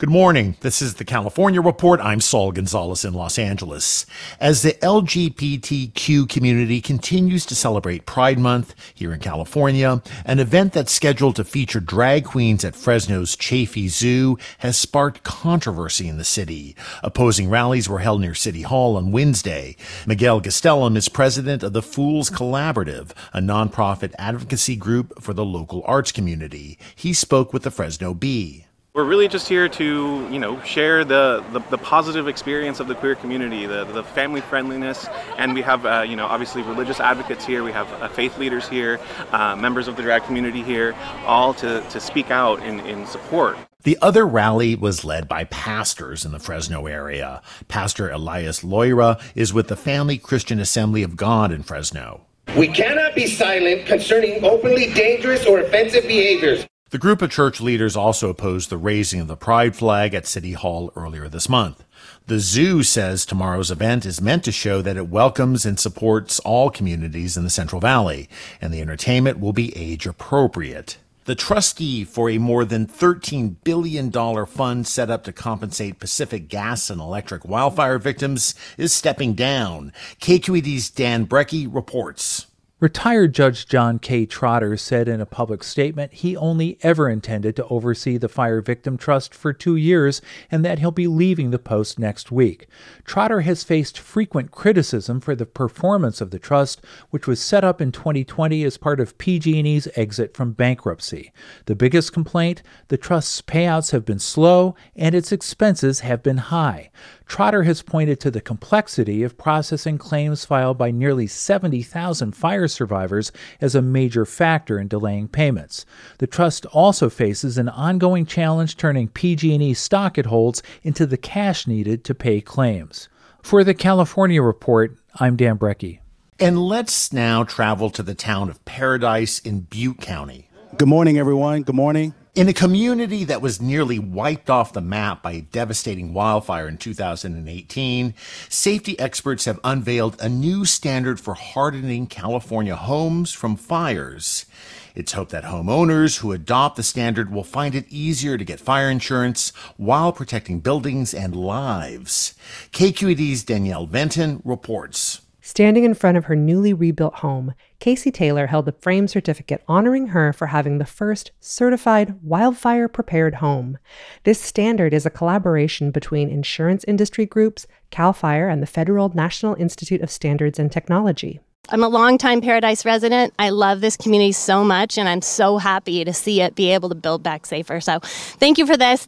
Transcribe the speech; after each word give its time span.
Good 0.00 0.08
morning. 0.08 0.56
This 0.60 0.80
is 0.80 0.94
the 0.94 1.04
California 1.04 1.60
Report. 1.60 2.00
I'm 2.00 2.22
Saul 2.22 2.52
Gonzalez 2.52 3.04
in 3.04 3.12
Los 3.12 3.38
Angeles. 3.38 4.06
As 4.40 4.62
the 4.62 4.72
LGBTQ 4.72 6.26
community 6.26 6.80
continues 6.80 7.44
to 7.44 7.54
celebrate 7.54 8.06
Pride 8.06 8.38
Month 8.38 8.74
here 8.94 9.12
in 9.12 9.20
California, 9.20 10.02
an 10.24 10.38
event 10.38 10.72
that's 10.72 10.90
scheduled 10.90 11.36
to 11.36 11.44
feature 11.44 11.80
drag 11.80 12.24
queens 12.24 12.64
at 12.64 12.74
Fresno's 12.74 13.36
Chaffee 13.36 13.88
Zoo 13.88 14.38
has 14.60 14.78
sparked 14.78 15.22
controversy 15.22 16.08
in 16.08 16.16
the 16.16 16.24
city. 16.24 16.74
Opposing 17.02 17.50
rallies 17.50 17.86
were 17.86 17.98
held 17.98 18.22
near 18.22 18.34
City 18.34 18.62
Hall 18.62 18.96
on 18.96 19.12
Wednesday. 19.12 19.76
Miguel 20.06 20.40
Gastelum 20.40 20.96
is 20.96 21.10
president 21.10 21.62
of 21.62 21.74
the 21.74 21.82
Fools 21.82 22.30
Collaborative, 22.30 23.10
a 23.34 23.40
nonprofit 23.40 24.14
advocacy 24.18 24.76
group 24.76 25.20
for 25.20 25.34
the 25.34 25.44
local 25.44 25.82
arts 25.84 26.10
community. 26.10 26.78
He 26.96 27.12
spoke 27.12 27.52
with 27.52 27.64
the 27.64 27.70
Fresno 27.70 28.14
Bee. 28.14 28.64
We're 28.92 29.04
really 29.04 29.28
just 29.28 29.48
here 29.48 29.68
to, 29.68 30.28
you 30.32 30.40
know, 30.40 30.60
share 30.62 31.04
the, 31.04 31.44
the, 31.52 31.60
the, 31.70 31.78
positive 31.78 32.26
experience 32.26 32.80
of 32.80 32.88
the 32.88 32.96
queer 32.96 33.14
community, 33.14 33.64
the, 33.64 33.84
the 33.84 34.02
family 34.02 34.40
friendliness, 34.40 35.06
and 35.38 35.54
we 35.54 35.62
have, 35.62 35.86
uh, 35.86 36.04
you 36.04 36.16
know, 36.16 36.26
obviously 36.26 36.62
religious 36.62 36.98
advocates 36.98 37.46
here, 37.46 37.62
we 37.62 37.70
have 37.70 37.88
uh, 38.02 38.08
faith 38.08 38.36
leaders 38.36 38.68
here, 38.68 38.98
uh, 39.30 39.54
members 39.54 39.86
of 39.86 39.94
the 39.94 40.02
drag 40.02 40.24
community 40.24 40.60
here, 40.60 40.96
all 41.24 41.54
to, 41.54 41.80
to 41.90 42.00
speak 42.00 42.32
out 42.32 42.64
in, 42.64 42.80
in 42.80 43.06
support. 43.06 43.56
The 43.84 43.96
other 44.02 44.26
rally 44.26 44.74
was 44.74 45.04
led 45.04 45.28
by 45.28 45.44
pastors 45.44 46.24
in 46.24 46.32
the 46.32 46.40
Fresno 46.40 46.88
area. 46.88 47.42
Pastor 47.68 48.10
Elias 48.10 48.64
Loira 48.64 49.22
is 49.36 49.54
with 49.54 49.68
the 49.68 49.76
Family 49.76 50.18
Christian 50.18 50.58
Assembly 50.58 51.04
of 51.04 51.16
God 51.16 51.52
in 51.52 51.62
Fresno. 51.62 52.22
We 52.56 52.66
cannot 52.66 53.14
be 53.14 53.28
silent 53.28 53.86
concerning 53.86 54.44
openly 54.44 54.92
dangerous 54.92 55.46
or 55.46 55.60
offensive 55.60 56.08
behaviors. 56.08 56.66
The 56.90 56.98
group 56.98 57.22
of 57.22 57.30
church 57.30 57.60
leaders 57.60 57.94
also 57.94 58.30
opposed 58.30 58.68
the 58.68 58.76
raising 58.76 59.20
of 59.20 59.28
the 59.28 59.36
pride 59.36 59.76
flag 59.76 60.12
at 60.12 60.26
City 60.26 60.54
Hall 60.54 60.92
earlier 60.96 61.28
this 61.28 61.48
month. 61.48 61.84
The 62.26 62.40
zoo 62.40 62.82
says 62.82 63.24
tomorrow's 63.24 63.70
event 63.70 64.04
is 64.04 64.20
meant 64.20 64.42
to 64.42 64.50
show 64.50 64.82
that 64.82 64.96
it 64.96 65.08
welcomes 65.08 65.64
and 65.64 65.78
supports 65.78 66.40
all 66.40 66.68
communities 66.68 67.36
in 67.36 67.44
the 67.44 67.50
Central 67.50 67.80
Valley, 67.80 68.28
and 68.60 68.74
the 68.74 68.80
entertainment 68.80 69.38
will 69.38 69.52
be 69.52 69.76
age 69.76 70.04
appropriate. 70.04 70.98
The 71.26 71.36
trustee 71.36 72.02
for 72.02 72.28
a 72.28 72.38
more 72.38 72.64
than 72.64 72.88
$13 72.88 73.54
billion 73.62 74.10
fund 74.46 74.84
set 74.88 75.10
up 75.10 75.22
to 75.22 75.32
compensate 75.32 76.00
Pacific 76.00 76.48
gas 76.48 76.90
and 76.90 77.00
electric 77.00 77.44
wildfire 77.44 78.00
victims 78.00 78.56
is 78.76 78.92
stepping 78.92 79.34
down. 79.34 79.92
KQED's 80.20 80.90
Dan 80.90 81.24
Brekke 81.28 81.72
reports. 81.72 82.48
Retired 82.80 83.34
Judge 83.34 83.66
John 83.66 83.98
K. 83.98 84.24
Trotter 84.24 84.74
said 84.74 85.06
in 85.06 85.20
a 85.20 85.26
public 85.26 85.62
statement 85.62 86.14
he 86.14 86.34
only 86.34 86.78
ever 86.80 87.10
intended 87.10 87.54
to 87.56 87.66
oversee 87.66 88.16
the 88.16 88.26
Fire 88.26 88.62
Victim 88.62 88.96
Trust 88.96 89.34
for 89.34 89.52
two 89.52 89.76
years 89.76 90.22
and 90.50 90.64
that 90.64 90.78
he'll 90.78 90.90
be 90.90 91.06
leaving 91.06 91.50
the 91.50 91.58
post 91.58 91.98
next 91.98 92.32
week. 92.32 92.68
Trotter 93.04 93.42
has 93.42 93.64
faced 93.64 93.98
frequent 93.98 94.50
criticism 94.50 95.20
for 95.20 95.34
the 95.34 95.44
performance 95.44 96.22
of 96.22 96.30
the 96.30 96.38
trust, 96.38 96.80
which 97.10 97.26
was 97.26 97.38
set 97.38 97.64
up 97.64 97.82
in 97.82 97.92
2020 97.92 98.64
as 98.64 98.78
part 98.78 98.98
of 98.98 99.18
PG&E's 99.18 99.86
exit 99.94 100.34
from 100.34 100.52
bankruptcy. 100.52 101.32
The 101.66 101.74
biggest 101.74 102.14
complaint, 102.14 102.62
the 102.88 102.96
trust's 102.96 103.42
payouts 103.42 103.90
have 103.90 104.06
been 104.06 104.18
slow 104.18 104.74
and 104.96 105.14
its 105.14 105.32
expenses 105.32 106.00
have 106.00 106.22
been 106.22 106.38
high. 106.38 106.88
Trotter 107.30 107.62
has 107.62 107.80
pointed 107.80 108.18
to 108.18 108.30
the 108.32 108.40
complexity 108.40 109.22
of 109.22 109.38
processing 109.38 109.98
claims 109.98 110.44
filed 110.44 110.76
by 110.76 110.90
nearly 110.90 111.28
70,000 111.28 112.32
fire 112.32 112.66
survivors 112.66 113.30
as 113.60 113.76
a 113.76 113.80
major 113.80 114.26
factor 114.26 114.80
in 114.80 114.88
delaying 114.88 115.28
payments. 115.28 115.86
The 116.18 116.26
trust 116.26 116.66
also 116.66 117.08
faces 117.08 117.56
an 117.56 117.68
ongoing 117.68 118.26
challenge 118.26 118.76
turning 118.76 119.06
PG&E 119.06 119.74
stock 119.74 120.18
it 120.18 120.26
holds 120.26 120.60
into 120.82 121.06
the 121.06 121.16
cash 121.16 121.68
needed 121.68 122.02
to 122.06 122.16
pay 122.16 122.40
claims. 122.40 123.08
For 123.42 123.62
the 123.62 123.74
California 123.74 124.42
Report, 124.42 124.98
I'm 125.20 125.36
Dan 125.36 125.56
Brekke. 125.56 126.00
And 126.40 126.60
let's 126.60 127.12
now 127.12 127.44
travel 127.44 127.90
to 127.90 128.02
the 128.02 128.16
town 128.16 128.50
of 128.50 128.64
Paradise 128.64 129.38
in 129.38 129.60
Butte 129.60 130.00
County. 130.00 130.50
Good 130.76 130.88
morning, 130.88 131.16
everyone. 131.16 131.62
Good 131.62 131.76
morning. 131.76 132.12
In 132.32 132.48
a 132.48 132.52
community 132.52 133.24
that 133.24 133.42
was 133.42 133.60
nearly 133.60 133.98
wiped 133.98 134.48
off 134.48 134.72
the 134.72 134.80
map 134.80 135.20
by 135.20 135.32
a 135.32 135.40
devastating 135.40 136.14
wildfire 136.14 136.68
in 136.68 136.78
2018, 136.78 138.14
safety 138.48 138.96
experts 139.00 139.46
have 139.46 139.58
unveiled 139.64 140.16
a 140.20 140.28
new 140.28 140.64
standard 140.64 141.18
for 141.18 141.34
hardening 141.34 142.06
California 142.06 142.76
homes 142.76 143.32
from 143.32 143.56
fires. 143.56 144.46
It's 144.94 145.10
hoped 145.10 145.32
that 145.32 145.42
homeowners 145.42 146.18
who 146.18 146.30
adopt 146.30 146.76
the 146.76 146.84
standard 146.84 147.32
will 147.32 147.42
find 147.42 147.74
it 147.74 147.90
easier 147.90 148.38
to 148.38 148.44
get 148.44 148.60
fire 148.60 148.88
insurance 148.88 149.52
while 149.76 150.12
protecting 150.12 150.60
buildings 150.60 151.12
and 151.12 151.34
lives. 151.34 152.34
KQED's 152.70 153.42
Danielle 153.42 153.86
Venton 153.86 154.40
reports. 154.44 155.20
Standing 155.42 155.84
in 155.84 155.94
front 155.94 156.18
of 156.18 156.26
her 156.26 156.36
newly 156.36 156.74
rebuilt 156.74 157.16
home, 157.16 157.54
Casey 157.78 158.10
Taylor 158.10 158.48
held 158.48 158.68
a 158.68 158.72
frame 158.72 159.08
certificate 159.08 159.62
honoring 159.66 160.08
her 160.08 160.34
for 160.34 160.48
having 160.48 160.76
the 160.76 160.84
first 160.84 161.32
certified 161.40 162.14
wildfire 162.22 162.88
prepared 162.88 163.36
home. 163.36 163.78
This 164.24 164.38
standard 164.38 164.92
is 164.92 165.06
a 165.06 165.10
collaboration 165.10 165.90
between 165.90 166.28
insurance 166.28 166.84
industry 166.84 167.24
groups, 167.24 167.66
CAL 167.90 168.12
FIRE, 168.12 168.50
and 168.50 168.62
the 168.62 168.66
Federal 168.66 169.08
National 169.14 169.54
Institute 169.54 170.02
of 170.02 170.10
Standards 170.10 170.58
and 170.58 170.70
Technology. 170.70 171.40
I'm 171.70 171.84
a 171.84 171.88
longtime 171.88 172.42
Paradise 172.42 172.84
resident. 172.84 173.32
I 173.38 173.50
love 173.50 173.80
this 173.80 173.96
community 173.96 174.32
so 174.32 174.62
much, 174.62 174.98
and 174.98 175.08
I'm 175.08 175.22
so 175.22 175.56
happy 175.56 176.04
to 176.04 176.12
see 176.12 176.42
it 176.42 176.54
be 176.54 176.70
able 176.70 176.90
to 176.90 176.94
build 176.94 177.22
back 177.22 177.46
safer. 177.46 177.80
So, 177.80 178.00
thank 178.02 178.58
you 178.58 178.66
for 178.66 178.76
this. 178.76 179.06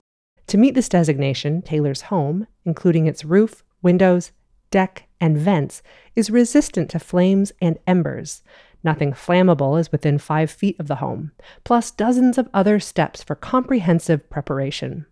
To 0.49 0.59
meet 0.59 0.75
this 0.75 0.89
designation, 0.89 1.63
Taylor's 1.63 2.03
home, 2.03 2.47
including 2.65 3.07
its 3.07 3.25
roof, 3.25 3.63
windows, 3.83 4.33
deck, 4.71 5.09
and 5.23 5.39
vents 5.39 5.83
is 6.17 6.31
resistant 6.31 6.91
to 6.91 6.99
flames 6.99 7.53
and 7.63 7.79
embers. 7.87 8.43
Nothing 8.83 9.13
flammable 9.13 9.79
is 9.79 9.93
within 9.93 10.19
five 10.19 10.51
feet 10.51 10.79
of 10.81 10.89
the 10.89 10.97
home, 10.97 11.31
plus 11.63 11.93
dozens 11.93 12.39
of 12.39 12.49
other 12.53 12.81
steps 12.81 13.23
for 13.23 13.37
comprehensive 13.37 14.29
preparation. 14.29 15.07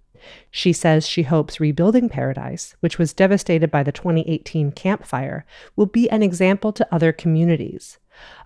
She 0.51 0.73
says 0.73 1.07
she 1.07 1.23
hopes 1.23 1.61
rebuilding 1.61 2.09
Paradise, 2.09 2.75
which 2.81 2.99
was 2.99 3.15
devastated 3.15 3.71
by 3.71 3.85
the 3.85 3.93
2018 3.93 4.73
Camp 4.73 5.07
Fire, 5.07 5.47
will 5.77 5.87
be 5.87 6.11
an 6.11 6.25
example 6.25 6.73
to 6.73 6.95
other 6.95 7.13
communities. 7.13 7.99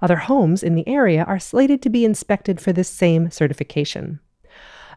Other 0.02 0.16
homes 0.16 0.62
in 0.62 0.74
the 0.74 0.86
area 0.86 1.24
are 1.24 1.40
slated 1.40 1.80
to 1.82 1.88
be 1.88 2.04
inspected 2.04 2.60
for 2.60 2.72
this 2.74 2.90
same 2.90 3.30
certification. 3.30 4.20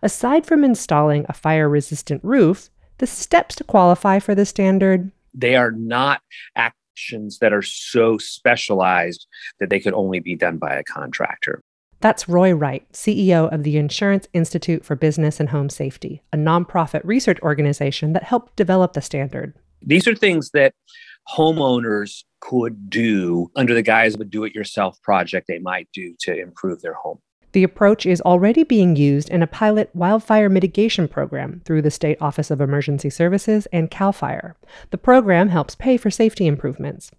Aside 0.03 0.45
from 0.45 0.65
installing 0.65 1.25
a 1.29 1.33
fire 1.33 1.69
resistant 1.69 2.21
roof, 2.23 2.69
the 2.97 3.07
steps 3.07 3.55
to 3.55 3.63
qualify 3.63 4.19
for 4.19 4.35
the 4.35 4.45
standard 4.45 5.11
they 5.33 5.55
are 5.55 5.71
not 5.71 6.21
actions 6.55 7.39
that 7.39 7.53
are 7.53 7.61
so 7.61 8.17
specialized 8.17 9.27
that 9.59 9.69
they 9.69 9.79
could 9.79 9.93
only 9.93 10.19
be 10.19 10.35
done 10.35 10.57
by 10.57 10.75
a 10.75 10.83
contractor. 10.83 11.61
That's 11.99 12.29
Roy 12.29 12.53
Wright, 12.53 12.85
CEO 12.93 13.51
of 13.51 13.63
the 13.63 13.77
Insurance 13.77 14.27
Institute 14.33 14.85
for 14.85 14.95
Business 14.95 15.39
and 15.39 15.49
Home 15.49 15.69
Safety, 15.69 16.21
a 16.31 16.37
nonprofit 16.37 17.01
research 17.03 17.39
organization 17.41 18.13
that 18.13 18.23
helped 18.23 18.55
develop 18.55 18.93
the 18.93 19.01
standard. 19.01 19.55
These 19.81 20.07
are 20.07 20.15
things 20.15 20.51
that 20.51 20.73
homeowners 21.35 22.23
could 22.39 22.89
do 22.89 23.49
under 23.55 23.73
the 23.73 23.81
guise 23.81 24.13
of 24.13 24.21
a 24.21 24.25
do 24.25 24.43
it 24.43 24.53
yourself 24.53 25.01
project 25.01 25.47
they 25.47 25.59
might 25.59 25.87
do 25.91 26.15
to 26.19 26.39
improve 26.39 26.81
their 26.81 26.93
home. 26.93 27.19
The 27.57 27.63
approach 27.63 28.05
is 28.05 28.21
already 28.21 28.63
being 28.63 28.95
used 28.95 29.31
in 29.31 29.41
a 29.41 29.47
pilot 29.47 29.89
wildfire 29.95 30.47
mitigation 30.47 31.07
program 31.07 31.63
through 31.65 31.81
the 31.81 31.89
State 31.89 32.19
Office 32.21 32.51
of 32.51 32.61
Emergency 32.61 33.09
Services 33.09 33.65
and 33.73 33.89
CAL 33.89 34.11
FIRE. 34.11 34.55
The 34.91 34.99
program 34.99 35.49
helps 35.49 35.73
pay 35.73 35.97
for 35.97 36.11
safety 36.11 36.45
improvements. 36.45 37.09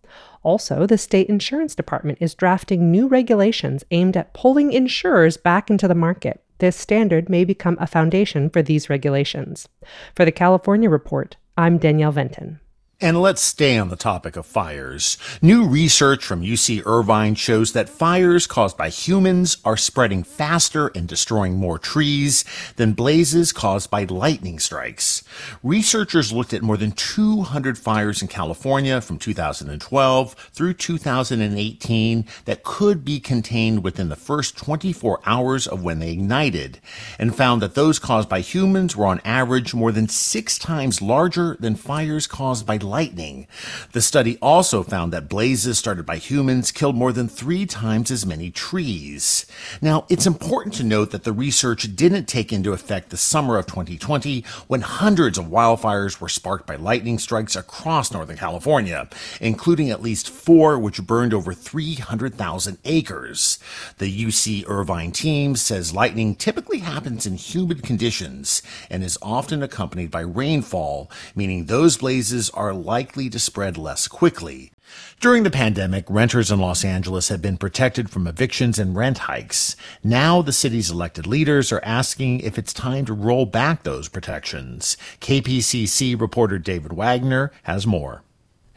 Also, 0.45 0.87
the 0.87 0.97
state 0.97 1.29
insurance 1.29 1.75
department 1.75 2.19
is 2.21 2.37
drafting 2.37 2.89
new 2.89 3.09
regulations 3.09 3.83
aimed 3.91 4.17
at 4.17 4.33
pulling 4.33 4.73
insurers 4.73 5.37
back 5.37 5.71
into 5.71 5.89
the 5.89 5.97
market. 5.97 6.41
This 6.59 6.77
standard 6.77 7.29
may 7.29 7.45
become 7.45 7.77
a 7.81 7.89
foundation 7.89 8.49
for 8.49 8.63
these 8.63 8.89
regulations. 8.89 9.69
For 10.15 10.25
the 10.25 10.31
California 10.31 10.89
Report, 10.89 11.37
I'm 11.57 11.79
Danielle 11.79 12.13
Venton. 12.13 12.61
And 13.01 13.23
let's 13.23 13.41
stay 13.41 13.79
on 13.79 13.91
the 13.91 13.97
topic 13.97 14.35
of 14.35 14.45
fires. 14.45 15.19
New 15.41 15.65
research 15.69 16.25
from 16.25 16.43
UC 16.43 16.83
Irvine 16.85 17.37
shows 17.37 17.73
that 17.73 17.89
fires 17.89 18.49
caused 18.49 18.77
by 18.77 18.89
humans 18.89 19.59
are 19.65 19.77
spreading 19.77 20.25
faster 20.25 20.89
and 20.97 21.07
destroying 21.07 21.55
more 21.55 21.79
trees 21.79 22.45
than 22.75 22.95
blazes 22.95 23.53
caused 23.53 23.89
by 23.89 24.03
lightning 24.03 24.59
strikes. 24.59 25.23
Researchers 25.63 26.33
looked 26.33 26.53
at 26.53 26.63
more 26.63 26.77
than 26.77 26.91
200 26.91 27.79
fires 27.79 28.21
in 28.21 28.27
California 28.27 29.01
from 29.01 29.17
2012 29.17 30.33
through 30.53 30.75
2018 30.75 32.25
that 32.47 32.65
could 32.65 33.05
be 33.05 33.21
contained 33.21 33.85
within 33.85 34.09
the 34.09 34.17
first 34.17 34.57
24 34.57 35.21
hours 35.25 35.69
of 35.69 35.85
when 35.85 36.01
they 36.01 36.11
ignited 36.11 36.81
and 37.17 37.37
found 37.37 37.63
that 37.63 37.77
those 37.77 38.01
caused 38.01 38.29
by 38.29 38.41
humans 38.41 38.97
were 38.97 39.07
on 39.07 39.21
average 39.25 39.73
more 39.73 39.93
than 39.93 40.09
six 40.09 40.59
times 40.59 41.01
larger 41.01 41.57
than 41.61 41.77
fires 41.77 42.27
caused 42.27 42.67
by 42.67 42.77
lightning. 42.89 43.47
The 43.93 44.01
study 44.01 44.39
also 44.41 44.83
found 44.83 45.13
that 45.13 45.29
blazes 45.29 45.79
started 45.79 46.07
by 46.07 46.17
humans 46.17 46.73
killed 46.73 46.97
more 46.97 47.13
than 47.13 47.29
three 47.29 47.67
times 47.67 48.11
as 48.11 48.27
many 48.27 48.51
trees. 48.51 49.47
Now, 49.81 50.07
it's 50.09 50.27
important 50.27 50.75
to 50.77 50.85
note 50.85 51.11
that 51.11 51.25
the 51.25 51.33
research 51.33 51.95
didn't 51.95 52.27
take 52.27 52.53
into 52.53 52.73
effect 52.73 53.11
the 53.11 53.17
summer 53.17 53.59
of 53.59 53.67
2020 53.67 54.45
when 54.67 54.81
hundreds 54.81 55.39
of 55.39 55.47
wildfires 55.47 56.21
were 56.21 56.29
sparked 56.29 56.67
by 56.67 56.77
lightning 56.77 57.19
strikes 57.19 57.57
across 57.57 58.13
Northern 58.13 58.37
California, 58.37 59.09
including 59.41 59.91
at 59.91 60.03
least 60.03 60.31
four 60.31 60.79
which 60.79 61.07
burned 61.07 61.35
over 61.35 61.53
300,000 61.53 62.79
acres. 62.85 63.59
The 63.99 64.25
UC 64.25 64.65
Irvine 64.69 65.13
team 65.13 65.57
says 65.57 65.95
lightning 65.95 66.35
typically 66.35 66.79
happens 66.79 67.27
in 67.27 67.35
humid 67.35 67.83
conditions 67.83 68.63
and 68.91 69.03
is 69.03 69.19
often 69.21 69.63
accompanied 69.63 70.11
by 70.11 70.21
rainfall, 70.21 71.11
meaning 71.35 71.67
those 71.67 71.99
blazes 71.99 72.51
are 72.51 72.73
likely 72.79 73.29
to 73.31 73.39
spread 73.39 73.77
less 73.77 74.09
quickly. 74.09 74.73
During 75.21 75.43
the 75.43 75.51
pandemic, 75.51 76.05
renters 76.09 76.51
in 76.51 76.61
Los 76.61 76.85
Angeles 76.85 77.29
have 77.29 77.43
been 77.43 77.59
protected 77.59 78.09
from 78.09 78.27
evictions 78.27 78.79
and 78.79 78.97
rent 78.97 79.19
hikes. 79.19 79.77
Now 80.03 80.43
the 80.43 80.53
city's 80.53 80.91
elected 80.91 81.27
leaders 81.27 81.73
are 81.73 81.85
asking 81.85 82.41
if 82.41 82.57
it's 82.57 82.73
time 82.73 83.05
to 83.07 83.13
roll 83.13 83.45
back 83.45 83.83
those 83.83 84.09
protections. 84.09 84.97
KPCC 85.21 86.19
reporter 86.19 86.59
David 86.59 86.93
Wagner 86.93 87.53
has 87.65 87.87
more. 87.87 88.23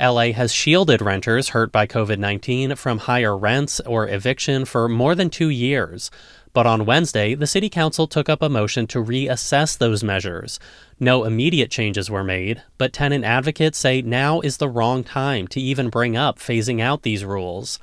LA 0.01 0.31
has 0.31 0.51
shielded 0.51 0.99
renters 0.99 1.49
hurt 1.49 1.71
by 1.71 1.85
COVID 1.85 2.17
19 2.17 2.75
from 2.75 2.97
higher 2.97 3.37
rents 3.37 3.79
or 3.81 4.07
eviction 4.07 4.65
for 4.65 4.89
more 4.89 5.13
than 5.13 5.29
two 5.29 5.49
years. 5.49 6.09
But 6.53 6.67
on 6.67 6.85
Wednesday, 6.85 7.33
the 7.33 7.47
City 7.47 7.69
Council 7.69 8.07
took 8.07 8.27
up 8.27 8.41
a 8.41 8.49
motion 8.49 8.85
to 8.87 9.03
reassess 9.03 9.77
those 9.77 10.03
measures. 10.03 10.59
No 10.99 11.23
immediate 11.23 11.71
changes 11.71 12.11
were 12.11 12.23
made, 12.23 12.61
but 12.77 12.91
tenant 12.91 13.23
advocates 13.23 13.77
say 13.77 14.01
now 14.01 14.41
is 14.41 14.57
the 14.57 14.69
wrong 14.69 15.03
time 15.03 15.47
to 15.49 15.61
even 15.61 15.89
bring 15.89 16.17
up 16.17 16.39
phasing 16.39 16.81
out 16.81 17.03
these 17.03 17.23
rules. 17.23 17.79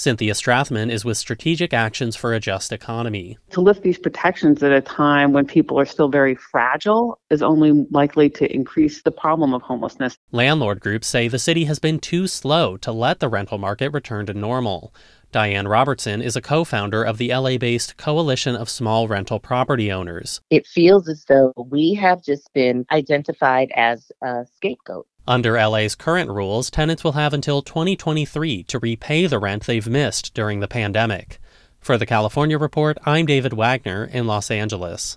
Cynthia 0.00 0.32
Strathman 0.32 0.90
is 0.90 1.04
with 1.04 1.18
Strategic 1.18 1.74
Actions 1.74 2.16
for 2.16 2.32
a 2.32 2.40
Just 2.40 2.72
Economy. 2.72 3.36
To 3.50 3.60
lift 3.60 3.82
these 3.82 3.98
protections 3.98 4.62
at 4.62 4.72
a 4.72 4.80
time 4.80 5.34
when 5.34 5.46
people 5.46 5.78
are 5.78 5.84
still 5.84 6.08
very 6.08 6.34
fragile 6.34 7.20
is 7.28 7.42
only 7.42 7.86
likely 7.90 8.30
to 8.30 8.50
increase 8.50 9.02
the 9.02 9.10
problem 9.10 9.52
of 9.52 9.60
homelessness. 9.60 10.16
Landlord 10.32 10.80
groups 10.80 11.06
say 11.06 11.28
the 11.28 11.38
city 11.38 11.66
has 11.66 11.78
been 11.78 11.98
too 11.98 12.26
slow 12.26 12.78
to 12.78 12.92
let 12.92 13.20
the 13.20 13.28
rental 13.28 13.58
market 13.58 13.90
return 13.90 14.24
to 14.24 14.32
normal. 14.32 14.94
Diane 15.32 15.68
Robertson 15.68 16.20
is 16.20 16.34
a 16.34 16.40
co 16.40 16.64
founder 16.64 17.04
of 17.04 17.18
the 17.18 17.32
LA 17.32 17.56
based 17.56 17.96
Coalition 17.96 18.56
of 18.56 18.68
Small 18.68 19.06
Rental 19.06 19.38
Property 19.38 19.92
Owners. 19.92 20.40
It 20.50 20.66
feels 20.66 21.08
as 21.08 21.24
though 21.26 21.52
we 21.56 21.94
have 21.94 22.22
just 22.22 22.52
been 22.52 22.84
identified 22.90 23.70
as 23.76 24.10
a 24.22 24.44
scapegoat. 24.56 25.06
Under 25.28 25.52
LA's 25.64 25.94
current 25.94 26.30
rules, 26.30 26.70
tenants 26.70 27.04
will 27.04 27.12
have 27.12 27.32
until 27.32 27.62
2023 27.62 28.64
to 28.64 28.78
repay 28.80 29.26
the 29.28 29.38
rent 29.38 29.66
they've 29.66 29.86
missed 29.86 30.34
during 30.34 30.58
the 30.58 30.66
pandemic. 30.66 31.38
For 31.78 31.96
the 31.96 32.06
California 32.06 32.58
Report, 32.58 32.98
I'm 33.06 33.26
David 33.26 33.52
Wagner 33.52 34.04
in 34.04 34.26
Los 34.26 34.50
Angeles. 34.50 35.16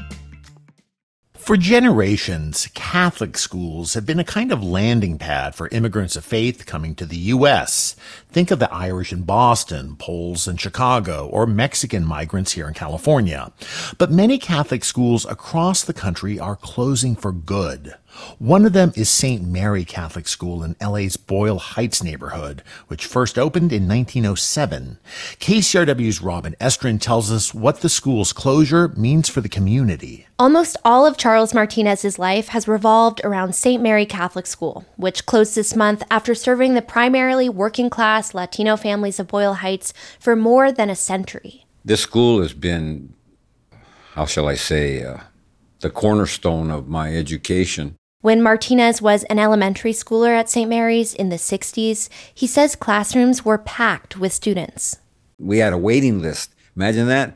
For 1.51 1.57
generations, 1.57 2.69
Catholic 2.73 3.37
schools 3.37 3.93
have 3.93 4.05
been 4.05 4.21
a 4.21 4.23
kind 4.23 4.53
of 4.53 4.63
landing 4.63 5.17
pad 5.17 5.53
for 5.53 5.67
immigrants 5.67 6.15
of 6.15 6.23
faith 6.23 6.65
coming 6.65 6.95
to 6.95 7.05
the 7.05 7.17
U.S. 7.17 7.97
Think 8.31 8.51
of 8.51 8.59
the 8.59 8.73
Irish 8.73 9.11
in 9.11 9.23
Boston, 9.23 9.97
Poles 9.97 10.47
in 10.47 10.55
Chicago, 10.55 11.27
or 11.27 11.45
Mexican 11.45 12.05
migrants 12.05 12.53
here 12.53 12.69
in 12.69 12.73
California. 12.73 13.51
But 13.97 14.11
many 14.11 14.37
Catholic 14.37 14.85
schools 14.85 15.25
across 15.25 15.83
the 15.83 15.91
country 15.91 16.39
are 16.39 16.55
closing 16.55 17.17
for 17.17 17.33
good. 17.33 17.95
One 18.39 18.65
of 18.65 18.73
them 18.73 18.91
is 18.95 19.09
St. 19.09 19.45
Mary 19.47 19.85
Catholic 19.85 20.27
School 20.27 20.63
in 20.63 20.75
LA's 20.81 21.17
Boyle 21.17 21.59
Heights 21.59 22.03
neighborhood, 22.03 22.63
which 22.87 23.05
first 23.05 23.37
opened 23.37 23.71
in 23.71 23.87
1907. 23.87 24.97
KCRW's 25.39 26.21
Robin 26.21 26.55
Estrin 26.59 26.99
tells 26.99 27.31
us 27.31 27.53
what 27.53 27.81
the 27.81 27.89
school's 27.89 28.33
closure 28.33 28.89
means 28.89 29.29
for 29.29 29.41
the 29.41 29.49
community. 29.49 30.27
Almost 30.39 30.77
all 30.83 31.05
of 31.05 31.17
Charles 31.17 31.53
Martinez's 31.53 32.17
life 32.17 32.49
has 32.49 32.67
revolved 32.67 33.21
around 33.23 33.53
St. 33.53 33.81
Mary 33.81 34.05
Catholic 34.05 34.47
School, 34.47 34.85
which 34.97 35.25
closed 35.25 35.55
this 35.55 35.75
month 35.75 36.03
after 36.09 36.33
serving 36.33 36.73
the 36.73 36.81
primarily 36.81 37.47
working 37.47 37.89
class 37.89 38.33
Latino 38.33 38.75
families 38.75 39.19
of 39.19 39.27
Boyle 39.27 39.55
Heights 39.55 39.93
for 40.19 40.35
more 40.35 40.71
than 40.71 40.89
a 40.89 40.95
century. 40.95 41.65
This 41.85 42.01
school 42.01 42.41
has 42.41 42.53
been, 42.53 43.13
how 44.13 44.25
shall 44.25 44.47
I 44.47 44.55
say, 44.55 45.03
uh, 45.03 45.17
the 45.81 45.89
cornerstone 45.89 46.71
of 46.71 46.87
my 46.87 47.15
education. 47.15 47.97
When 48.21 48.43
Martinez 48.43 49.01
was 49.01 49.23
an 49.25 49.39
elementary 49.39 49.93
schooler 49.93 50.37
at 50.37 50.47
St. 50.47 50.69
Mary's 50.69 51.15
in 51.15 51.29
the 51.29 51.37
60s, 51.37 52.07
he 52.31 52.45
says 52.45 52.75
classrooms 52.75 53.43
were 53.43 53.57
packed 53.57 54.15
with 54.15 54.31
students. 54.31 54.97
We 55.39 55.57
had 55.57 55.73
a 55.73 55.77
waiting 55.77 56.21
list. 56.21 56.53
Imagine 56.75 57.07
that. 57.07 57.35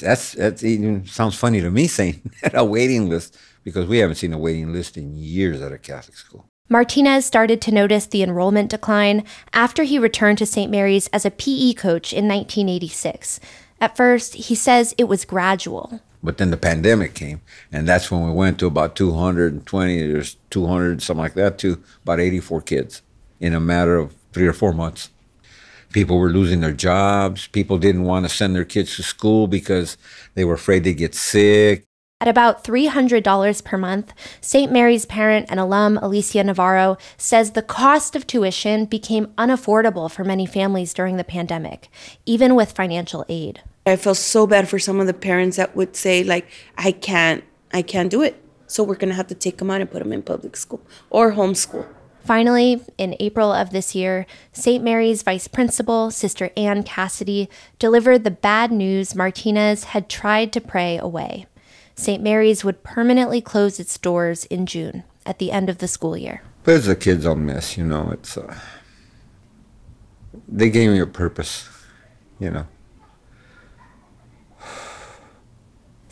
That's 0.00 0.32
that 0.32 0.62
even 0.62 1.06
sounds 1.06 1.34
funny 1.34 1.62
to 1.62 1.70
me 1.70 1.86
saying 1.86 2.30
a 2.52 2.62
waiting 2.62 3.08
list 3.08 3.38
because 3.64 3.86
we 3.86 3.98
haven't 3.98 4.16
seen 4.16 4.34
a 4.34 4.38
waiting 4.38 4.70
list 4.70 4.98
in 4.98 5.14
years 5.16 5.62
at 5.62 5.72
a 5.72 5.78
Catholic 5.78 6.16
school. 6.16 6.46
Martinez 6.68 7.24
started 7.24 7.62
to 7.62 7.72
notice 7.72 8.04
the 8.04 8.22
enrollment 8.22 8.70
decline 8.70 9.24
after 9.54 9.84
he 9.84 9.98
returned 9.98 10.36
to 10.38 10.46
St. 10.46 10.70
Mary's 10.70 11.06
as 11.08 11.24
a 11.24 11.30
PE 11.30 11.72
coach 11.72 12.12
in 12.12 12.28
1986. 12.28 13.40
At 13.80 13.96
first, 13.96 14.34
he 14.34 14.54
says 14.54 14.94
it 14.98 15.04
was 15.04 15.24
gradual. 15.24 16.02
But 16.28 16.36
then 16.36 16.50
the 16.50 16.58
pandemic 16.58 17.14
came, 17.14 17.40
and 17.72 17.88
that's 17.88 18.10
when 18.10 18.22
we 18.22 18.30
went 18.30 18.58
to 18.58 18.66
about 18.66 18.94
220, 18.96 20.12
there's 20.12 20.36
200, 20.50 21.00
something 21.00 21.22
like 21.22 21.32
that, 21.32 21.56
to 21.60 21.82
about 22.02 22.20
84 22.20 22.60
kids 22.60 23.00
in 23.40 23.54
a 23.54 23.60
matter 23.60 23.96
of 23.96 24.14
three 24.34 24.46
or 24.46 24.52
four 24.52 24.74
months. 24.74 25.08
People 25.90 26.18
were 26.18 26.28
losing 26.28 26.60
their 26.60 26.74
jobs. 26.74 27.46
People 27.46 27.78
didn't 27.78 28.02
want 28.02 28.26
to 28.26 28.28
send 28.28 28.54
their 28.54 28.66
kids 28.66 28.94
to 28.96 29.02
school 29.02 29.46
because 29.46 29.96
they 30.34 30.44
were 30.44 30.52
afraid 30.52 30.84
they'd 30.84 30.98
get 30.98 31.14
sick. 31.14 31.84
At 32.20 32.28
about 32.28 32.62
$300 32.62 33.64
per 33.64 33.78
month, 33.78 34.12
St. 34.42 34.70
Mary's 34.70 35.06
parent 35.06 35.46
and 35.48 35.58
alum 35.58 35.96
Alicia 35.96 36.44
Navarro 36.44 36.98
says 37.16 37.52
the 37.52 37.62
cost 37.62 38.14
of 38.14 38.26
tuition 38.26 38.84
became 38.84 39.28
unaffordable 39.38 40.10
for 40.10 40.24
many 40.24 40.44
families 40.44 40.92
during 40.92 41.16
the 41.16 41.24
pandemic, 41.24 41.88
even 42.26 42.54
with 42.54 42.72
financial 42.72 43.24
aid. 43.30 43.62
I 43.88 43.96
feel 43.96 44.14
so 44.14 44.46
bad 44.46 44.68
for 44.68 44.78
some 44.78 45.00
of 45.00 45.06
the 45.06 45.14
parents 45.14 45.56
that 45.56 45.74
would 45.74 45.96
say 45.96 46.24
like 46.24 46.48
I 46.76 46.92
can't 46.92 47.44
I 47.72 47.82
can't 47.82 48.10
do 48.10 48.22
it. 48.22 48.42
So 48.66 48.82
we're 48.82 48.96
going 48.96 49.08
to 49.08 49.14
have 49.14 49.28
to 49.28 49.34
take 49.34 49.58
them 49.58 49.70
out 49.70 49.80
and 49.80 49.90
put 49.90 50.00
them 50.00 50.12
in 50.12 50.22
public 50.22 50.56
school 50.56 50.82
or 51.08 51.32
homeschool. 51.32 51.86
Finally, 52.20 52.82
in 52.98 53.16
April 53.20 53.50
of 53.50 53.70
this 53.70 53.94
year, 53.94 54.26
St. 54.52 54.84
Mary's 54.84 55.22
vice 55.22 55.48
principal, 55.48 56.10
Sister 56.10 56.50
Ann 56.58 56.82
Cassidy, 56.82 57.48
delivered 57.78 58.24
the 58.24 58.30
bad 58.30 58.70
news 58.70 59.14
Martinez 59.14 59.84
had 59.84 60.10
tried 60.10 60.52
to 60.52 60.60
pray 60.60 60.98
away. 60.98 61.46
St. 61.94 62.22
Mary's 62.22 62.62
would 62.62 62.82
permanently 62.82 63.40
close 63.40 63.80
its 63.80 63.96
doors 63.96 64.44
in 64.44 64.66
June 64.66 65.04
at 65.24 65.38
the 65.38 65.50
end 65.50 65.70
of 65.70 65.78
the 65.78 65.88
school 65.88 66.18
year. 66.18 66.42
But 66.64 66.76
it's 66.76 66.86
a 66.86 66.94
kids 66.94 67.24
on 67.24 67.46
miss, 67.46 67.78
you 67.78 67.84
know. 67.84 68.10
It's 68.12 68.36
uh, 68.36 68.54
they 70.46 70.68
gave 70.68 70.90
me 70.90 70.98
a 71.00 71.06
purpose, 71.06 71.66
you 72.38 72.50
know. 72.50 72.66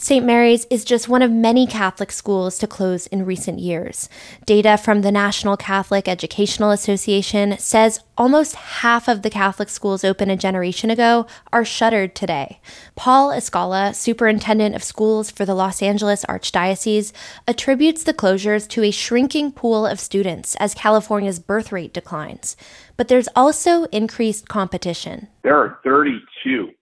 St. 0.06 0.24
Mary's 0.24 0.66
is 0.70 0.84
just 0.84 1.08
one 1.08 1.20
of 1.20 1.32
many 1.32 1.66
Catholic 1.66 2.12
schools 2.12 2.58
to 2.58 2.68
close 2.68 3.08
in 3.08 3.24
recent 3.24 3.58
years. 3.58 4.08
Data 4.44 4.76
from 4.76 5.02
the 5.02 5.10
National 5.10 5.56
Catholic 5.56 6.06
Educational 6.06 6.70
Association 6.70 7.58
says 7.58 7.98
almost 8.16 8.54
half 8.54 9.08
of 9.08 9.22
the 9.22 9.30
Catholic 9.30 9.68
schools 9.68 10.04
open 10.04 10.30
a 10.30 10.36
generation 10.36 10.90
ago 10.90 11.26
are 11.52 11.64
shuttered 11.64 12.14
today. 12.14 12.60
Paul 12.94 13.30
Escala, 13.30 13.96
superintendent 13.96 14.76
of 14.76 14.84
schools 14.84 15.32
for 15.32 15.44
the 15.44 15.56
Los 15.56 15.82
Angeles 15.82 16.24
Archdiocese, 16.26 17.10
attributes 17.48 18.04
the 18.04 18.14
closures 18.14 18.68
to 18.68 18.84
a 18.84 18.92
shrinking 18.92 19.50
pool 19.50 19.84
of 19.84 19.98
students 19.98 20.54
as 20.60 20.72
California's 20.72 21.40
birth 21.40 21.72
rate 21.72 21.92
declines. 21.92 22.56
But 22.96 23.08
there's 23.08 23.28
also 23.34 23.86
increased 23.86 24.48
competition. 24.48 25.26
There 25.42 25.56
are 25.56 25.80
32 25.82 26.75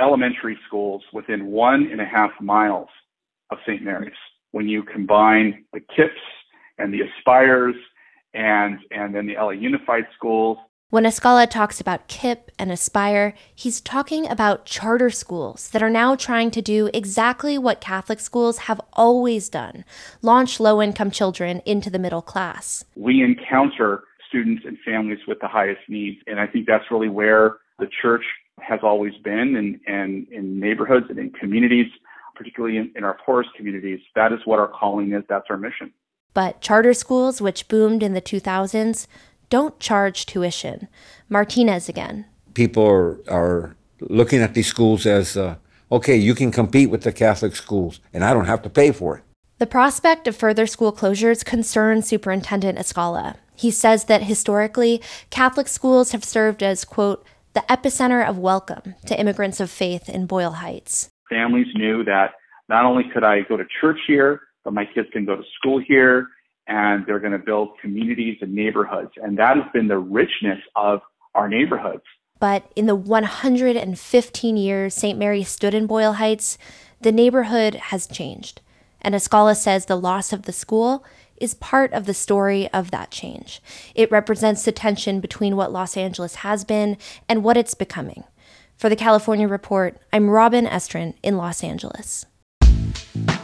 elementary 0.00 0.58
schools 0.66 1.02
within 1.12 1.46
one 1.46 1.88
and 1.90 2.00
a 2.00 2.04
half 2.04 2.30
miles 2.40 2.88
of 3.50 3.58
St. 3.66 3.82
Mary's. 3.82 4.12
When 4.52 4.68
you 4.68 4.82
combine 4.82 5.64
the 5.72 5.80
KIPPs 5.80 6.10
and 6.78 6.92
the 6.92 7.00
Aspires 7.02 7.74
and, 8.34 8.78
and 8.90 9.14
then 9.14 9.26
the 9.26 9.34
LA 9.34 9.50
Unified 9.50 10.04
schools. 10.14 10.58
When 10.90 11.04
Escala 11.04 11.48
talks 11.48 11.80
about 11.80 12.06
KIPP 12.08 12.50
and 12.56 12.70
Aspire, 12.70 13.34
he's 13.52 13.80
talking 13.80 14.28
about 14.28 14.64
charter 14.64 15.10
schools 15.10 15.68
that 15.70 15.82
are 15.82 15.90
now 15.90 16.14
trying 16.14 16.52
to 16.52 16.62
do 16.62 16.88
exactly 16.94 17.58
what 17.58 17.80
Catholic 17.80 18.20
schools 18.20 18.58
have 18.58 18.80
always 18.92 19.48
done 19.48 19.84
launch 20.22 20.60
low 20.60 20.80
income 20.80 21.10
children 21.10 21.62
into 21.66 21.90
the 21.90 21.98
middle 21.98 22.22
class. 22.22 22.84
We 22.94 23.22
encounter 23.22 24.04
students 24.34 24.64
and 24.66 24.76
families 24.84 25.20
with 25.28 25.38
the 25.40 25.46
highest 25.46 25.80
needs, 25.88 26.20
and 26.26 26.40
I 26.40 26.46
think 26.48 26.66
that's 26.66 26.84
really 26.90 27.08
where 27.08 27.58
the 27.78 27.86
church 28.02 28.24
has 28.60 28.80
always 28.82 29.12
been 29.22 29.54
and, 29.54 29.78
and 29.86 30.26
in 30.32 30.58
neighborhoods 30.58 31.06
and 31.08 31.18
in 31.18 31.30
communities, 31.30 31.86
particularly 32.34 32.76
in, 32.76 32.92
in 32.96 33.04
our 33.04 33.16
poorest 33.24 33.50
communities. 33.56 34.00
That 34.16 34.32
is 34.32 34.40
what 34.44 34.58
our 34.58 34.68
calling 34.68 35.12
is. 35.12 35.22
That's 35.28 35.46
our 35.50 35.56
mission. 35.56 35.92
But 36.34 36.60
charter 36.60 36.94
schools, 36.94 37.40
which 37.40 37.68
boomed 37.68 38.02
in 38.02 38.14
the 38.14 38.20
2000s, 38.20 39.06
don't 39.50 39.78
charge 39.78 40.26
tuition. 40.26 40.88
Martinez 41.28 41.88
again. 41.88 42.24
People 42.54 42.84
are, 42.84 43.20
are 43.30 43.76
looking 44.00 44.40
at 44.40 44.54
these 44.54 44.66
schools 44.66 45.06
as 45.06 45.36
uh, 45.36 45.56
okay, 45.92 46.16
you 46.16 46.34
can 46.34 46.50
compete 46.50 46.90
with 46.90 47.02
the 47.02 47.12
Catholic 47.12 47.54
schools, 47.54 48.00
and 48.12 48.24
I 48.24 48.32
don't 48.32 48.46
have 48.46 48.62
to 48.62 48.70
pay 48.70 48.90
for 48.90 49.18
it. 49.18 49.24
The 49.58 49.66
prospect 49.68 50.26
of 50.26 50.34
further 50.34 50.66
school 50.66 50.92
closures 50.92 51.44
concerns 51.44 52.08
Superintendent 52.08 52.76
Escala. 52.76 53.36
He 53.54 53.70
says 53.70 54.06
that 54.06 54.24
historically, 54.24 55.00
Catholic 55.30 55.68
schools 55.68 56.10
have 56.10 56.24
served 56.24 56.60
as, 56.60 56.84
quote, 56.84 57.24
the 57.52 57.64
epicenter 57.68 58.28
of 58.28 58.36
welcome 58.36 58.96
to 59.06 59.18
immigrants 59.18 59.60
of 59.60 59.70
faith 59.70 60.08
in 60.08 60.26
Boyle 60.26 60.54
Heights. 60.54 61.08
Families 61.30 61.68
knew 61.76 62.02
that 62.02 62.32
not 62.68 62.84
only 62.84 63.04
could 63.14 63.22
I 63.22 63.42
go 63.42 63.56
to 63.56 63.64
church 63.80 63.98
here, 64.08 64.40
but 64.64 64.72
my 64.72 64.86
kids 64.92 65.06
can 65.12 65.24
go 65.24 65.36
to 65.36 65.44
school 65.56 65.80
here, 65.86 66.26
and 66.66 67.06
they're 67.06 67.20
going 67.20 67.30
to 67.30 67.38
build 67.38 67.78
communities 67.80 68.38
and 68.40 68.52
neighborhoods. 68.52 69.12
And 69.22 69.38
that 69.38 69.56
has 69.56 69.66
been 69.72 69.86
the 69.86 69.98
richness 69.98 70.58
of 70.74 70.98
our 71.36 71.48
neighborhoods. 71.48 72.02
But 72.40 72.72
in 72.74 72.86
the 72.86 72.96
115 72.96 74.56
years 74.56 74.94
St. 74.94 75.16
Mary 75.16 75.44
stood 75.44 75.74
in 75.74 75.86
Boyle 75.86 76.14
Heights, 76.14 76.58
the 77.00 77.12
neighborhood 77.12 77.76
has 77.76 78.08
changed. 78.08 78.60
And 79.04 79.14
Escala 79.14 79.54
says 79.54 79.84
the 79.86 79.96
loss 79.96 80.32
of 80.32 80.42
the 80.42 80.52
school 80.52 81.04
is 81.36 81.52
part 81.54 81.92
of 81.92 82.06
the 82.06 82.14
story 82.14 82.72
of 82.72 82.90
that 82.90 83.10
change. 83.10 83.60
It 83.94 84.10
represents 84.10 84.64
the 84.64 84.72
tension 84.72 85.20
between 85.20 85.56
what 85.56 85.72
Los 85.72 85.96
Angeles 85.96 86.36
has 86.36 86.64
been 86.64 86.96
and 87.28 87.44
what 87.44 87.58
it's 87.58 87.74
becoming. 87.74 88.24
For 88.78 88.88
the 88.88 88.96
California 88.96 89.46
Report, 89.46 89.98
I'm 90.12 90.30
Robin 90.30 90.66
Estrin 90.66 91.14
in 91.22 91.36
Los 91.36 91.62
Angeles. 91.62 92.26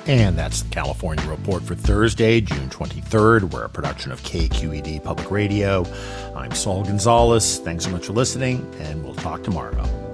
And 0.06 0.36
that's 0.36 0.62
the 0.62 0.70
California 0.70 1.24
Report 1.28 1.62
for 1.62 1.74
Thursday, 1.74 2.40
June 2.40 2.70
23rd. 2.70 3.52
We're 3.52 3.64
a 3.64 3.68
production 3.68 4.10
of 4.10 4.22
KQED 4.22 5.04
Public 5.04 5.30
Radio. 5.30 5.84
I'm 6.34 6.52
Saul 6.52 6.84
Gonzalez. 6.84 7.58
Thanks 7.58 7.84
so 7.84 7.90
much 7.90 8.06
for 8.06 8.12
listening, 8.12 8.68
and 8.80 9.04
we'll 9.04 9.14
talk 9.14 9.44
tomorrow. 9.44 10.09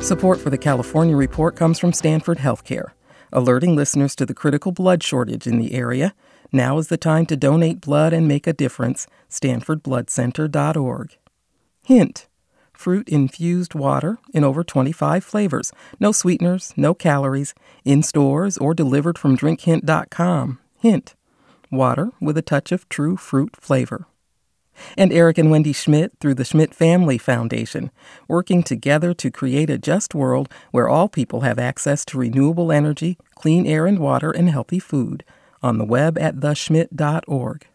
Support 0.00 0.40
for 0.40 0.50
the 0.50 0.58
California 0.58 1.16
Report 1.16 1.56
comes 1.56 1.78
from 1.78 1.92
Stanford 1.92 2.38
Healthcare 2.38 2.92
alerting 3.32 3.76
listeners 3.76 4.16
to 4.16 4.26
the 4.26 4.34
critical 4.34 4.72
blood 4.72 5.02
shortage 5.02 5.46
in 5.46 5.58
the 5.58 5.74
area. 5.74 6.14
Now 6.52 6.78
is 6.78 6.88
the 6.88 6.96
time 6.96 7.26
to 7.26 7.36
donate 7.36 7.80
blood 7.80 8.12
and 8.12 8.28
make 8.28 8.46
a 8.46 8.52
difference. 8.52 9.06
StanfordBloodCenter.org. 9.30 11.16
Hint 11.82 12.26
fruit 12.72 13.08
infused 13.08 13.74
water 13.74 14.18
in 14.34 14.44
over 14.44 14.62
25 14.62 15.24
flavors. 15.24 15.72
No 15.98 16.12
sweeteners, 16.12 16.74
no 16.76 16.92
calories, 16.92 17.54
in 17.86 18.02
stores 18.02 18.58
or 18.58 18.74
delivered 18.74 19.18
from 19.18 19.36
drinkhint.com. 19.36 20.58
Hint 20.78 21.14
water 21.70 22.10
with 22.20 22.36
a 22.36 22.42
touch 22.42 22.72
of 22.72 22.88
true 22.88 23.16
fruit 23.16 23.56
flavor 23.56 24.06
and 24.96 25.12
Eric 25.12 25.38
and 25.38 25.50
Wendy 25.50 25.72
Schmidt 25.72 26.12
through 26.20 26.34
the 26.34 26.44
Schmidt 26.44 26.74
Family 26.74 27.18
Foundation, 27.18 27.90
working 28.28 28.62
together 28.62 29.14
to 29.14 29.30
create 29.30 29.70
a 29.70 29.78
just 29.78 30.14
world 30.14 30.48
where 30.70 30.88
all 30.88 31.08
people 31.08 31.40
have 31.40 31.58
access 31.58 32.04
to 32.06 32.18
renewable 32.18 32.72
energy, 32.72 33.18
clean 33.34 33.66
air 33.66 33.86
and 33.86 33.98
water, 33.98 34.30
and 34.30 34.50
healthy 34.50 34.78
food. 34.78 35.24
On 35.62 35.78
the 35.78 35.84
web 35.84 36.18
at 36.18 36.36
theschmidt.org. 36.36 37.66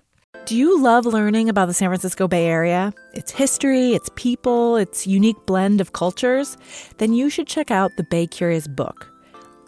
Do 0.46 0.58
you 0.58 0.82
love 0.82 1.06
learning 1.06 1.50
about 1.50 1.68
the 1.68 1.74
San 1.74 1.90
Francisco 1.90 2.28
Bay 2.28 2.48
Area? 2.48 2.94
Its 3.14 3.32
history, 3.32 3.94
its 3.94 4.10
people, 4.16 4.76
its 4.76 5.06
unique 5.06 5.46
blend 5.46 5.80
of 5.82 5.94
cultures? 5.94 6.58
Then 6.98 7.14
you 7.14 7.30
should 7.30 7.48
check 7.48 7.70
out 7.70 7.92
the 7.98 8.04
Bay 8.04 8.26
Curious 8.26 8.68
book. 8.68 9.11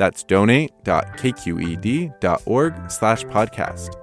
That's 0.00 0.24
donate.kqed.org 0.24 2.90
slash 2.90 3.22
podcast. 3.24 3.94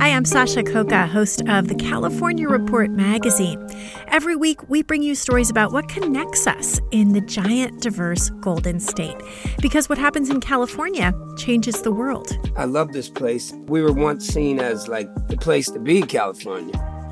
Hi, 0.00 0.08
I'm 0.08 0.20
I'm 0.20 0.24
Sasha 0.24 0.64
Khokha, 0.64 1.08
host 1.08 1.40
of 1.48 1.68
the 1.68 1.76
California 1.76 2.48
Report 2.48 2.90
magazine. 2.90 3.64
Every 4.08 4.34
week, 4.34 4.68
we 4.68 4.82
bring 4.82 5.04
you 5.04 5.14
stories 5.14 5.50
about 5.50 5.72
what 5.72 5.88
connects 5.88 6.48
us 6.48 6.80
in 6.90 7.12
the 7.12 7.20
giant, 7.20 7.80
diverse 7.80 8.28
Golden 8.40 8.80
State. 8.80 9.16
Because 9.62 9.88
what 9.88 9.96
happens 9.96 10.28
in 10.28 10.40
California 10.40 11.14
changes 11.38 11.82
the 11.82 11.92
world. 11.92 12.36
I 12.56 12.64
love 12.64 12.92
this 12.92 13.08
place. 13.08 13.52
We 13.66 13.82
were 13.82 13.92
once 13.92 14.26
seen 14.26 14.58
as 14.58 14.88
like 14.88 15.08
the 15.28 15.36
place 15.36 15.70
to 15.70 15.78
be, 15.78 16.02
California. 16.02 16.99